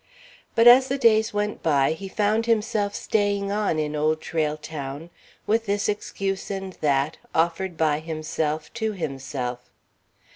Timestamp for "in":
3.77-3.95